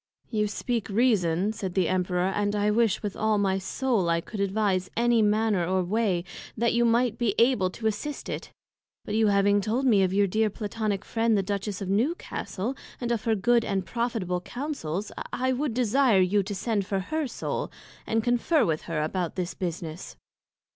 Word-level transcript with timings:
You 0.31 0.47
speak 0.47 0.89
Reason, 0.89 1.53
said 1.53 1.75
the 1.75 1.87
Emperor, 1.87 2.29
and 2.29 2.55
I 2.55 2.71
wish 2.71 3.03
with 3.03 3.15
all 3.15 3.37
my 3.37 3.59
Soul 3.59 4.09
I 4.09 4.19
could 4.19 4.39
advise 4.39 4.89
any 4.97 5.21
manner 5.21 5.63
or 5.63 5.83
way, 5.83 6.23
that 6.57 6.73
you 6.73 6.85
might 6.85 7.19
be 7.19 7.35
able 7.37 7.69
to 7.69 7.85
assist 7.85 8.27
it; 8.27 8.51
but 9.05 9.13
you 9.13 9.27
having 9.27 9.61
told 9.61 9.85
me 9.85 10.01
of 10.01 10.11
your 10.11 10.25
dear 10.25 10.49
Platonick 10.49 11.05
Friend 11.05 11.37
the 11.37 11.43
Duchess 11.43 11.81
of 11.83 11.89
Newcastle 11.89 12.75
and 12.99 13.11
of 13.11 13.25
her 13.25 13.35
good 13.35 13.63
and 13.63 13.85
profitable 13.85 14.41
Counsels, 14.41 15.11
I 15.31 15.53
would 15.53 15.75
desire 15.75 16.19
you 16.19 16.41
to 16.41 16.55
send 16.55 16.83
for 16.87 16.99
her 17.01 17.27
Soul, 17.27 17.71
and 18.07 18.23
conferr 18.23 18.65
with 18.65 18.81
her 18.89 19.03
about 19.03 19.35
this 19.35 19.53
business. 19.53 20.15